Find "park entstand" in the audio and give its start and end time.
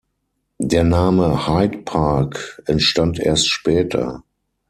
1.83-3.19